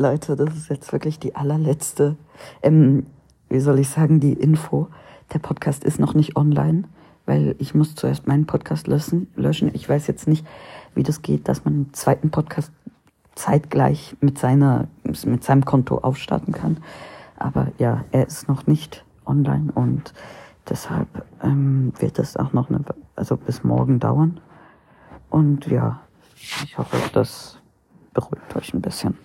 Leute, 0.00 0.34
das 0.34 0.56
ist 0.56 0.70
jetzt 0.70 0.92
wirklich 0.92 1.18
die 1.18 1.36
allerletzte, 1.36 2.16
ähm, 2.62 3.04
wie 3.50 3.60
soll 3.60 3.78
ich 3.78 3.90
sagen, 3.90 4.18
die 4.18 4.32
Info. 4.32 4.88
Der 5.34 5.40
Podcast 5.40 5.84
ist 5.84 6.00
noch 6.00 6.14
nicht 6.14 6.36
online, 6.36 6.84
weil 7.26 7.54
ich 7.58 7.74
muss 7.74 7.94
zuerst 7.94 8.26
meinen 8.26 8.46
Podcast 8.46 8.86
löschen. 8.86 9.28
löschen. 9.36 9.70
Ich 9.74 9.86
weiß 9.86 10.06
jetzt 10.06 10.26
nicht, 10.26 10.46
wie 10.94 11.02
das 11.02 11.20
geht, 11.20 11.48
dass 11.48 11.66
man 11.66 11.74
einen 11.74 11.92
zweiten 11.92 12.30
Podcast 12.30 12.72
zeitgleich 13.34 14.16
mit 14.22 14.38
seiner, 14.38 14.88
mit 15.04 15.44
seinem 15.44 15.66
Konto 15.66 15.98
aufstarten 15.98 16.54
kann. 16.54 16.78
Aber 17.36 17.70
ja, 17.76 18.04
er 18.10 18.26
ist 18.26 18.48
noch 18.48 18.66
nicht 18.66 19.04
online 19.26 19.70
und 19.74 20.14
deshalb 20.68 21.08
ähm, 21.42 21.92
wird 21.98 22.18
das 22.18 22.38
auch 22.38 22.54
noch 22.54 22.70
eine, 22.70 22.82
also 23.16 23.36
bis 23.36 23.64
morgen 23.64 24.00
dauern. 24.00 24.40
Und 25.28 25.66
ja, 25.66 26.00
ich 26.64 26.78
hoffe, 26.78 26.96
das 27.12 27.58
beruhigt 28.14 28.56
euch 28.56 28.72
ein 28.72 28.80
bisschen. 28.80 29.18